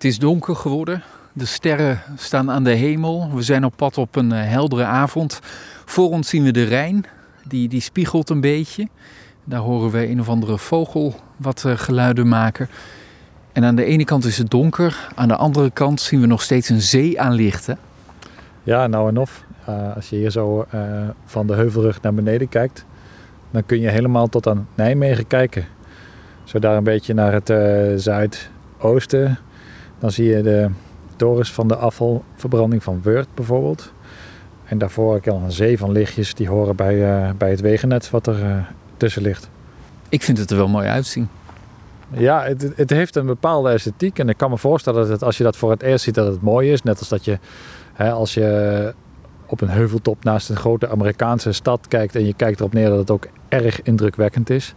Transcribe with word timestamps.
Het 0.00 0.08
is 0.08 0.18
donker 0.18 0.56
geworden. 0.56 1.02
De 1.32 1.44
sterren 1.44 2.00
staan 2.16 2.50
aan 2.50 2.64
de 2.64 2.70
hemel. 2.70 3.30
We 3.34 3.42
zijn 3.42 3.64
op 3.64 3.72
pad 3.76 3.98
op 3.98 4.16
een 4.16 4.32
eh, 4.32 4.48
heldere 4.50 4.84
avond. 4.84 5.40
Voor 5.84 6.10
ons 6.10 6.28
zien 6.28 6.44
we 6.44 6.50
de 6.50 6.62
Rijn. 6.62 7.04
Die, 7.46 7.68
die 7.68 7.80
spiegelt 7.80 8.30
een 8.30 8.40
beetje. 8.40 8.88
Daar 9.44 9.60
horen 9.60 9.90
we 9.90 10.08
een 10.08 10.20
of 10.20 10.28
andere 10.28 10.58
vogel 10.58 11.14
wat 11.36 11.64
uh, 11.66 11.76
geluiden 11.76 12.28
maken. 12.28 12.68
En 13.52 13.64
aan 13.64 13.74
de 13.74 13.84
ene 13.84 14.04
kant 14.04 14.24
is 14.24 14.38
het 14.38 14.50
donker. 14.50 15.08
Aan 15.14 15.28
de 15.28 15.36
andere 15.36 15.70
kant 15.70 16.00
zien 16.00 16.20
we 16.20 16.26
nog 16.26 16.42
steeds 16.42 16.68
een 16.68 16.82
zee 16.82 17.20
aan 17.20 17.32
lichten. 17.32 17.78
Ja, 18.62 18.86
nou 18.86 19.08
en 19.08 19.18
of. 19.18 19.44
Uh, 19.68 19.94
als 19.94 20.10
je 20.10 20.16
hier 20.16 20.30
zo 20.30 20.66
van 21.24 21.46
de 21.46 21.54
heuvelrug 21.54 22.02
naar 22.02 22.14
beneden 22.14 22.48
kijkt, 22.48 22.84
dan 23.50 23.66
kun 23.66 23.80
je 23.80 23.88
helemaal 23.88 24.28
tot 24.28 24.46
aan 24.46 24.68
Nijmegen 24.74 25.26
kijken. 25.26 25.64
Zo 26.44 26.58
daar 26.58 26.76
een 26.76 26.84
beetje 26.84 27.14
naar 27.14 27.32
het 27.32 27.52
zuidoosten. 28.02 29.38
Dan 30.00 30.10
zie 30.10 30.28
je 30.28 30.42
de 30.42 30.70
torens 31.16 31.52
van 31.52 31.68
de 31.68 31.76
afvalverbranding 31.76 32.82
van 32.82 33.00
Wurt 33.02 33.28
bijvoorbeeld. 33.34 33.92
En 34.64 34.78
daarvoor 34.78 35.12
heb 35.12 35.26
ik 35.26 35.32
al 35.32 35.40
een 35.40 35.52
zee 35.52 35.78
van 35.78 35.92
lichtjes 35.92 36.34
die 36.34 36.48
horen 36.48 36.76
bij, 36.76 37.34
bij 37.36 37.50
het 37.50 37.60
wegennet 37.60 38.10
wat 38.10 38.26
er 38.26 38.66
tussen 38.96 39.22
ligt. 39.22 39.50
Ik 40.08 40.22
vind 40.22 40.38
het 40.38 40.50
er 40.50 40.56
wel 40.56 40.68
mooi 40.68 40.88
uitzien. 40.88 41.28
Ja, 42.12 42.42
het, 42.42 42.72
het, 42.76 42.90
heeft 42.90 43.16
een 43.16 43.26
bepaalde 43.26 43.70
esthetiek. 43.70 44.18
En 44.18 44.28
ik 44.28 44.36
kan 44.36 44.50
me 44.50 44.58
voorstellen 44.58 45.00
dat 45.00 45.08
het, 45.08 45.22
als 45.22 45.36
je 45.36 45.44
dat 45.44 45.56
voor 45.56 45.70
het 45.70 45.82
eerst 45.82 46.04
ziet, 46.04 46.14
dat 46.14 46.32
het 46.32 46.42
mooi 46.42 46.72
is. 46.72 46.82
Net 46.82 46.98
als 46.98 47.08
dat 47.08 47.24
je, 47.24 47.38
hè, 47.92 48.10
als 48.10 48.34
je 48.34 48.94
op 49.46 49.60
een 49.60 49.68
heuveltop 49.68 50.24
naast 50.24 50.48
een 50.48 50.56
grote 50.56 50.88
Amerikaanse 50.88 51.52
stad 51.52 51.88
kijkt 51.88 52.14
en 52.16 52.26
je 52.26 52.34
kijkt 52.34 52.60
erop 52.60 52.72
neer 52.72 52.88
dat 52.88 52.98
het 52.98 53.10
ook 53.10 53.26
erg 53.48 53.82
indrukwekkend 53.82 54.50
is. 54.50 54.74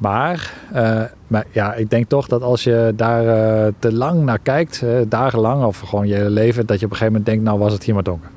Maar, 0.00 0.52
uh, 0.74 1.02
maar 1.26 1.44
ja, 1.50 1.74
ik 1.74 1.90
denk 1.90 2.08
toch 2.08 2.26
dat 2.26 2.42
als 2.42 2.64
je 2.64 2.92
daar 2.96 3.24
uh, 3.24 3.66
te 3.78 3.92
lang 3.92 4.24
naar 4.24 4.38
kijkt, 4.38 4.80
uh, 4.84 5.00
dagenlang 5.08 5.64
of 5.64 5.80
gewoon 5.80 6.06
je 6.06 6.14
hele 6.14 6.30
leven, 6.30 6.66
dat 6.66 6.78
je 6.78 6.84
op 6.84 6.90
een 6.90 6.96
gegeven 6.96 7.06
moment 7.06 7.26
denkt, 7.26 7.44
nou 7.44 7.58
was 7.58 7.72
het 7.72 7.84
hier 7.84 7.94
maar 7.94 8.02
donker. 8.02 8.30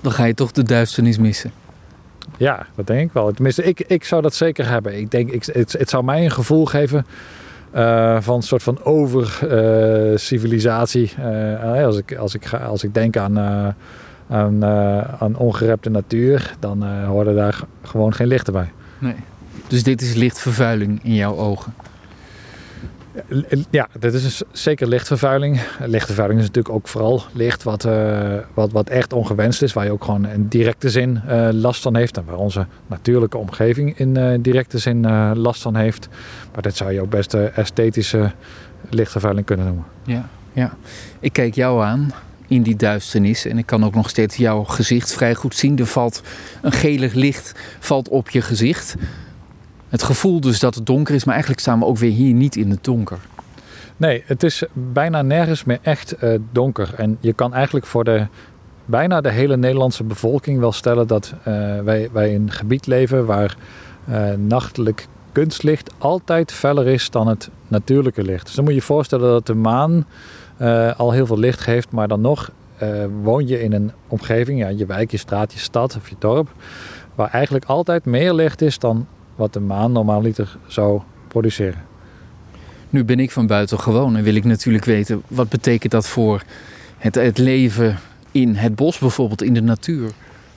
Dan 0.00 0.12
ga 0.12 0.24
je 0.24 0.34
toch 0.34 0.52
de 0.52 0.62
duisternis 0.62 1.18
missen. 1.18 1.50
Ja, 2.36 2.66
dat 2.74 2.86
denk 2.86 3.08
ik 3.08 3.12
wel. 3.12 3.32
Tenminste, 3.32 3.62
ik, 3.62 3.80
ik 3.80 4.04
zou 4.04 4.22
dat 4.22 4.34
zeker 4.34 4.68
hebben. 4.68 4.98
Ik 4.98 5.10
denk, 5.10 5.30
ik, 5.30 5.44
het, 5.44 5.72
het 5.72 5.90
zou 5.90 6.04
mij 6.04 6.24
een 6.24 6.30
gevoel 6.30 6.64
geven 6.64 7.06
van 8.20 8.36
een 8.36 8.42
soort 8.42 8.62
van 8.62 8.84
over-civilisatie. 8.84 11.14
als, 11.62 11.96
ik, 11.96 12.16
als, 12.16 12.34
ik 12.34 12.44
ga, 12.44 12.56
als 12.56 12.84
ik 12.84 12.94
denk 12.94 13.16
aan 13.16 13.38
aan, 14.28 14.64
aan 15.18 15.36
ongerepte 15.36 15.90
natuur, 15.90 16.54
dan 16.58 17.04
horen 17.04 17.34
daar 17.34 17.60
gewoon 17.82 18.14
geen 18.14 18.26
lichten 18.26 18.52
bij. 18.52 18.72
Nee. 18.98 19.14
Dus 19.66 19.82
dit 19.82 20.02
is 20.02 20.14
lichtvervuiling 20.14 21.00
in 21.02 21.14
jouw 21.14 21.36
ogen? 21.36 21.74
Ja, 23.70 23.88
dit 23.98 24.14
is 24.14 24.42
zeker 24.52 24.88
lichtvervuiling. 24.88 25.60
Lichtvervuiling 25.84 26.40
is 26.40 26.46
natuurlijk 26.46 26.74
ook 26.74 26.88
vooral 26.88 27.22
licht 27.32 27.62
wat, 27.62 27.84
uh, 27.84 28.34
wat, 28.54 28.72
wat 28.72 28.88
echt 28.88 29.12
ongewenst 29.12 29.62
is, 29.62 29.72
waar 29.72 29.84
je 29.84 29.90
ook 29.90 30.04
gewoon 30.04 30.26
in 30.26 30.48
directe 30.48 30.90
zin 30.90 31.22
uh, 31.28 31.48
last 31.52 31.82
van 31.82 31.96
heeft 31.96 32.16
en 32.16 32.24
waar 32.24 32.36
onze 32.36 32.66
natuurlijke 32.86 33.38
omgeving 33.38 33.98
in 33.98 34.18
uh, 34.18 34.38
directe 34.40 34.78
zin 34.78 35.06
last 35.36 35.62
van 35.62 35.76
heeft. 35.76 36.08
Maar 36.52 36.62
dat 36.62 36.76
zou 36.76 36.92
je 36.92 37.00
ook 37.00 37.10
best 37.10 37.34
esthetische 37.34 38.32
lichtvervuiling 38.90 39.46
kunnen 39.46 39.66
noemen. 39.66 39.84
Ja, 40.04 40.28
ja. 40.52 40.76
Ik 41.20 41.32
kijk 41.32 41.54
jou 41.54 41.84
aan 41.84 42.12
in 42.48 42.62
die 42.62 42.76
duisternis. 42.76 43.44
En 43.44 43.58
ik 43.58 43.66
kan 43.66 43.84
ook 43.84 43.94
nog 43.94 44.08
steeds 44.08 44.36
jouw 44.36 44.64
gezicht 44.64 45.12
vrij 45.12 45.34
goed 45.34 45.54
zien. 45.54 45.78
Er 45.78 45.86
valt 45.86 46.22
een 46.62 46.72
gelig 46.72 47.12
licht 47.12 47.52
valt 47.78 48.08
op 48.08 48.30
je 48.30 48.42
gezicht. 48.42 48.94
Het 49.96 50.04
gevoel 50.04 50.40
dus 50.40 50.60
dat 50.60 50.74
het 50.74 50.86
donker 50.86 51.14
is, 51.14 51.24
maar 51.24 51.34
eigenlijk 51.34 51.62
staan 51.62 51.78
we 51.78 51.84
ook 51.84 51.98
weer 51.98 52.10
hier 52.10 52.34
niet 52.34 52.56
in 52.56 52.70
het 52.70 52.84
donker. 52.84 53.18
Nee, 53.96 54.22
het 54.26 54.42
is 54.42 54.64
bijna 54.72 55.22
nergens 55.22 55.64
meer 55.64 55.78
echt 55.82 56.22
uh, 56.22 56.38
donker. 56.52 56.94
En 56.96 57.16
je 57.20 57.32
kan 57.32 57.54
eigenlijk 57.54 57.86
voor 57.86 58.04
de, 58.04 58.26
bijna 58.84 59.20
de 59.20 59.30
hele 59.30 59.56
Nederlandse 59.56 60.04
bevolking 60.04 60.58
wel 60.58 60.72
stellen 60.72 61.06
dat 61.06 61.34
uh, 61.38 61.44
wij, 61.80 62.08
wij 62.12 62.32
in 62.32 62.42
een 62.42 62.50
gebied 62.50 62.86
leven 62.86 63.26
waar 63.26 63.56
uh, 64.08 64.32
nachtelijk 64.32 65.06
kunstlicht 65.32 65.90
altijd 65.98 66.52
feller 66.52 66.86
is 66.86 67.10
dan 67.10 67.28
het 67.28 67.50
natuurlijke 67.68 68.22
licht. 68.22 68.46
Dus 68.46 68.54
dan 68.54 68.64
moet 68.64 68.72
je 68.72 68.78
je 68.78 68.86
voorstellen 68.86 69.30
dat 69.30 69.46
de 69.46 69.54
maan 69.54 70.06
al 70.96 71.12
heel 71.12 71.26
veel 71.26 71.38
licht 71.38 71.60
geeft, 71.60 71.92
maar 71.92 72.08
dan 72.08 72.20
nog 72.20 72.50
woon 73.22 73.46
je 73.46 73.62
in 73.62 73.72
een 73.72 73.92
omgeving, 74.08 74.58
ja, 74.58 74.68
je 74.68 74.86
wijk, 74.86 75.10
je 75.10 75.16
straat, 75.16 75.52
je 75.52 75.58
stad 75.58 75.96
of 75.96 76.08
je 76.08 76.16
dorp, 76.18 76.48
waar 77.14 77.30
eigenlijk 77.30 77.64
altijd 77.64 78.04
meer 78.04 78.32
licht 78.34 78.62
is 78.62 78.78
dan 78.78 79.06
wat 79.36 79.52
de 79.52 79.60
maan 79.60 79.92
normaal 79.92 80.22
liter 80.22 80.56
zou 80.66 81.00
produceren. 81.28 81.84
Nu 82.90 83.04
ben 83.04 83.20
ik 83.20 83.30
van 83.30 83.46
buiten 83.46 83.80
gewoon 83.80 84.16
en 84.16 84.22
wil 84.22 84.34
ik 84.34 84.44
natuurlijk 84.44 84.84
weten 84.84 85.22
wat 85.28 85.48
betekent 85.48 85.92
dat 85.92 86.08
voor 86.08 86.42
het, 86.98 87.14
het 87.14 87.38
leven 87.38 87.98
in 88.30 88.54
het 88.54 88.74
bos 88.74 88.98
bijvoorbeeld, 88.98 89.42
in 89.42 89.54
de 89.54 89.62
natuur. 89.62 90.10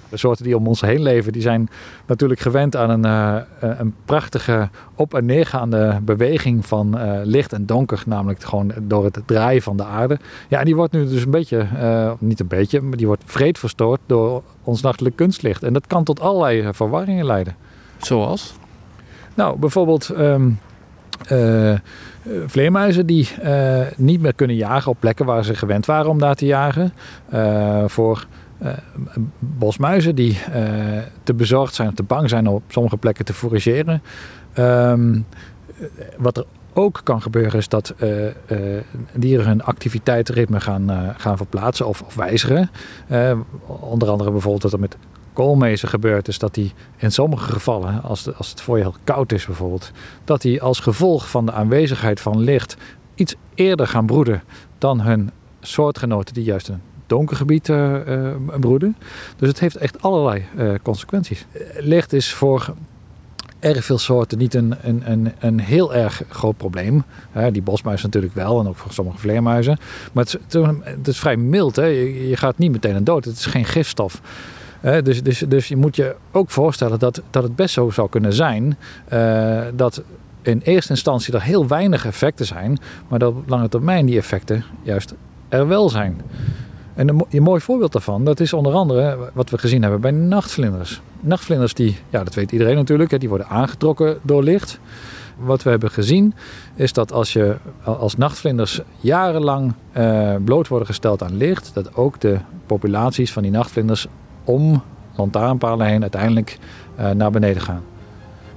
De 0.09 0.17
soorten 0.17 0.45
die 0.45 0.57
om 0.57 0.67
ons 0.67 0.81
heen 0.81 1.01
leven, 1.01 1.33
die 1.33 1.41
zijn 1.41 1.69
natuurlijk 2.05 2.39
gewend 2.39 2.75
aan 2.75 2.89
een, 2.89 3.05
uh, 3.05 3.77
een 3.79 3.95
prachtige 4.05 4.69
op- 4.95 5.13
en 5.13 5.25
neergaande 5.25 5.99
beweging 6.01 6.65
van 6.65 6.97
uh, 6.97 7.19
licht 7.23 7.53
en 7.53 7.65
donker. 7.65 8.03
Namelijk 8.05 8.43
gewoon 8.43 8.71
door 8.81 9.03
het 9.03 9.21
draaien 9.25 9.61
van 9.61 9.77
de 9.77 9.83
aarde. 9.83 10.19
Ja, 10.47 10.59
en 10.59 10.65
die 10.65 10.75
wordt 10.75 10.93
nu 10.93 11.07
dus 11.07 11.23
een 11.23 11.31
beetje, 11.31 11.67
uh, 11.73 12.11
niet 12.19 12.39
een 12.39 12.47
beetje, 12.47 12.81
maar 12.81 12.97
die 12.97 13.07
wordt 13.07 13.23
vreed 13.25 13.59
verstoord 13.59 13.99
door 14.05 14.43
ons 14.63 14.81
nachtelijk 14.81 15.15
kunstlicht. 15.15 15.63
En 15.63 15.73
dat 15.73 15.87
kan 15.87 16.03
tot 16.03 16.19
allerlei 16.19 16.73
verwarringen 16.73 17.25
leiden. 17.25 17.55
Zoals? 17.97 18.53
Nou, 19.39 19.59
bijvoorbeeld... 19.59 20.09
Um, 20.17 20.59
uh, 21.31 21.73
vleermuizen 22.45 23.05
die 23.05 23.29
uh, 23.43 23.81
niet 23.97 24.21
meer 24.21 24.33
kunnen 24.33 24.55
jagen 24.55 24.91
op 24.91 24.97
plekken 24.99 25.25
waar 25.25 25.43
ze 25.43 25.55
gewend 25.55 25.85
waren 25.85 26.09
om 26.09 26.19
daar 26.19 26.35
te 26.35 26.45
jagen. 26.45 26.93
Uh, 27.33 27.83
voor 27.87 28.27
bosmuizen 29.39 30.15
die 30.15 30.37
te 31.23 31.33
bezorgd 31.33 31.75
zijn 31.75 31.93
te 31.93 32.03
bang 32.03 32.29
zijn 32.29 32.47
om 32.47 32.53
op 32.53 32.63
sommige 32.67 32.97
plekken 32.97 33.25
te 33.25 33.33
forageren. 33.33 34.01
Um, 34.57 35.25
wat 36.17 36.37
er 36.37 36.45
ook 36.73 37.01
kan 37.03 37.21
gebeuren 37.21 37.59
is 37.59 37.67
dat 37.67 37.93
dieren 39.13 39.45
hun 39.45 39.63
activiteitsritme 39.63 40.59
gaan, 40.59 41.13
gaan 41.17 41.37
verplaatsen 41.37 41.87
of, 41.87 42.01
of 42.01 42.15
wijzigen. 42.15 42.69
onder 43.65 44.09
andere 44.09 44.31
bijvoorbeeld 44.31 44.61
dat 44.61 44.73
er 44.73 44.79
met 44.79 44.97
koolmezen 45.39 45.89
gebeurt, 45.89 46.27
is 46.27 46.39
dat 46.39 46.53
die 46.53 46.73
in 46.97 47.11
sommige 47.11 47.51
gevallen, 47.51 48.03
als, 48.03 48.35
als 48.35 48.49
het 48.49 48.61
voor 48.61 48.77
je 48.77 48.83
heel 48.83 48.95
koud 49.03 49.31
is 49.31 49.45
bijvoorbeeld, 49.45 49.91
dat 50.23 50.41
die 50.41 50.61
als 50.61 50.79
gevolg 50.79 51.29
van 51.29 51.45
de 51.45 51.51
aanwezigheid 51.51 52.19
van 52.19 52.39
licht 52.39 52.77
iets 53.15 53.35
eerder 53.55 53.87
gaan 53.87 54.05
broeden 54.05 54.43
dan 54.77 55.01
hun 55.01 55.31
soortgenoten 55.61 56.33
die 56.33 56.43
juist 56.43 56.67
een 56.67 56.81
donker 57.07 57.35
gebied 57.35 57.67
uh, 57.67 58.07
uh, 58.07 58.35
broeden. 58.59 58.95
Dus 59.37 59.47
het 59.47 59.59
heeft 59.59 59.75
echt 59.75 60.01
allerlei 60.01 60.45
uh, 60.57 60.73
consequenties. 60.83 61.45
Licht 61.77 62.13
is 62.13 62.33
voor 62.33 62.73
erg 63.59 63.85
veel 63.85 63.97
soorten 63.97 64.37
niet 64.37 64.53
een, 64.53 64.75
een, 64.81 65.11
een, 65.11 65.31
een 65.39 65.59
heel 65.59 65.93
erg 65.95 66.23
groot 66.29 66.57
probleem. 66.57 67.03
Die 67.51 67.61
bosmuis 67.61 68.01
natuurlijk 68.01 68.33
wel 68.33 68.59
en 68.59 68.67
ook 68.67 68.77
voor 68.77 68.91
sommige 68.91 69.17
vleermuizen. 69.17 69.77
Maar 70.13 70.23
het 70.23 70.53
is, 70.53 70.61
het 70.83 71.07
is 71.07 71.19
vrij 71.19 71.37
mild. 71.37 71.75
Hè. 71.75 71.85
Je, 71.85 72.29
je 72.29 72.37
gaat 72.37 72.57
niet 72.57 72.71
meteen 72.71 72.95
aan 72.95 73.03
dood. 73.03 73.25
Het 73.25 73.37
is 73.37 73.45
geen 73.45 73.65
gifstof. 73.65 74.21
Dus, 74.81 75.23
dus, 75.23 75.39
dus 75.39 75.67
je 75.67 75.75
moet 75.75 75.95
je 75.95 76.15
ook 76.31 76.49
voorstellen 76.49 76.99
dat, 76.99 77.21
dat 77.29 77.43
het 77.43 77.55
best 77.55 77.73
zo 77.73 77.89
zou 77.89 78.09
kunnen 78.09 78.33
zijn 78.33 78.77
uh, 79.13 79.61
dat 79.73 80.03
in 80.41 80.61
eerste 80.63 80.91
instantie 80.91 81.33
er 81.33 81.41
heel 81.41 81.67
weinig 81.67 82.05
effecten 82.05 82.45
zijn, 82.45 82.77
maar 83.07 83.19
dat 83.19 83.33
op 83.33 83.49
lange 83.49 83.69
termijn 83.69 84.05
die 84.05 84.17
effecten 84.17 84.63
juist 84.81 85.13
er 85.49 85.67
wel 85.67 85.89
zijn. 85.89 86.21
En 86.93 87.07
een, 87.09 87.25
een 87.29 87.43
mooi 87.43 87.61
voorbeeld 87.61 87.91
daarvan, 87.91 88.25
dat 88.25 88.39
is 88.39 88.53
onder 88.53 88.73
andere 88.73 89.17
wat 89.33 89.49
we 89.49 89.57
gezien 89.57 89.81
hebben 89.81 90.01
bij 90.01 90.11
nachtvlinders. 90.11 91.01
Nachtvlinders, 91.19 91.73
die, 91.73 91.97
ja, 92.09 92.23
dat 92.23 92.33
weet 92.33 92.51
iedereen 92.51 92.75
natuurlijk, 92.75 93.11
hè, 93.11 93.17
die 93.17 93.29
worden 93.29 93.47
aangetrokken 93.47 94.19
door 94.21 94.43
licht. 94.43 94.79
Wat 95.37 95.63
we 95.63 95.69
hebben 95.69 95.91
gezien 95.91 96.33
is 96.75 96.93
dat 96.93 97.11
als, 97.11 97.33
je, 97.33 97.55
als 97.83 98.17
nachtvlinders 98.17 98.81
jarenlang 98.97 99.73
uh, 99.97 100.35
bloot 100.43 100.67
worden 100.67 100.87
gesteld 100.87 101.23
aan 101.23 101.37
licht, 101.37 101.71
dat 101.73 101.95
ook 101.95 102.19
de 102.19 102.37
populaties 102.65 103.31
van 103.31 103.43
die 103.43 103.51
nachtvlinders 103.51 104.07
om 104.49 104.81
lantaarnpalen 105.15 105.87
heen 105.87 106.01
uiteindelijk 106.01 106.57
uh, 106.99 107.09
naar 107.09 107.31
beneden 107.31 107.61
gaan. 107.61 107.83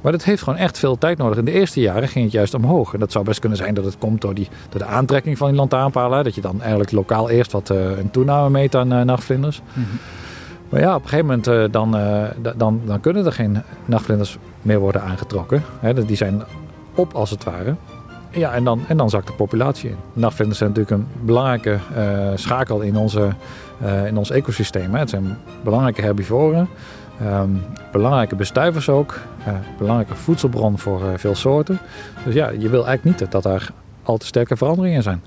Maar 0.00 0.12
dat 0.12 0.25
heeft 0.25 0.43
gewoon 0.43 0.59
echt 0.59 0.79
veel 0.79 0.99
tijd 0.99 1.19
nodig. 1.19 1.39
In 1.39 1.44
de 1.44 1.53
eerste 1.53 1.81
jaren 1.81 2.09
ging 2.09 2.25
het 2.25 2.33
juist 2.33 2.55
omhoog. 2.55 2.93
En 2.93 3.00
dat 3.00 3.12
zou 3.12 3.25
best 3.25 3.41
kunnen 3.41 3.59
zijn 3.59 3.75
dat 3.75 3.85
het 3.85 3.99
komt 3.99 4.21
door, 4.21 4.35
die, 4.35 4.49
door 4.69 4.81
de 4.81 4.87
aantrekking 4.87 5.39
van 5.39 5.49
die 5.49 5.56
lantaarnpalen. 5.56 6.25
Dat 6.25 6.35
je 6.35 6.41
dan 6.41 6.61
eigenlijk 6.61 6.91
lokaal 6.91 7.31
eerst 7.31 7.53
wat 7.53 7.71
uh, 7.71 7.99
een 7.99 8.11
toename 8.11 8.50
meet 8.50 8.77
aan 8.77 8.93
uh, 8.93 9.03
nachtvlinders. 9.03 9.62
Mm 9.73 9.85
-hmm. 9.85 9.99
Maar 10.69 10.81
ja, 10.81 10.94
op 10.94 11.03
een 11.03 11.09
gegeven 11.09 11.27
moment 11.27 11.73
dan, 11.73 11.97
dan, 12.56 12.81
dan 12.85 13.00
kunnen 13.00 13.27
er 13.27 13.33
geen 13.33 13.62
nachtvlinders 13.85 14.39
meer 14.62 14.79
worden 14.79 15.03
aangetrokken. 15.03 15.62
Hè, 15.81 16.05
die 16.05 16.17
zijn 16.17 16.43
op 16.94 17.12
als 17.12 17.31
het 17.31 17.44
ware. 17.44 17.75
Ja, 18.32 18.52
en 18.52 18.64
dan, 18.64 18.81
en 18.88 18.96
dan 18.96 19.11
zakt 19.11 19.26
de 19.26 19.32
populatie 19.32 19.90
in. 19.90 19.96
Nachtvlinders 20.12 20.58
zijn 20.58 20.70
natuurlijk 20.70 21.02
een 21.02 21.26
belangrijke 21.26 21.79
schakel 22.34 22.81
in 22.81 22.96
onze 22.96 23.32
uh, 23.84 24.06
in 24.06 24.17
ons 24.17 24.31
ecosysteem. 24.31 24.93
Hè. 24.93 24.99
Het 24.99 25.11
zijn 25.11 25.38
belangrijke 25.64 26.00
herbivoren, 26.00 26.69
um, 27.23 27.64
belangrijke 27.93 28.37
bestuivers 28.37 28.88
ook, 28.88 29.20
uh, 29.46 29.55
belangrijke 29.79 30.14
voedselbron 30.14 30.79
voor 30.79 31.00
veel 31.17 31.34
soorten. 31.34 31.79
Dus 32.25 32.34
ja, 32.34 32.50
je 32.50 32.69
wil 32.69 32.87
eigenlijk 32.87 33.20
niet 33.20 33.31
dat 33.31 33.43
daar 33.43 33.70
al 34.02 34.17
te 34.17 34.26
sterke 34.26 34.56
veranderingen 34.56 34.96
in 34.96 35.02
zijn. 35.02 35.23